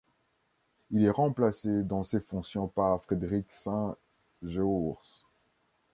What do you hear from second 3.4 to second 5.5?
Saint-Geours.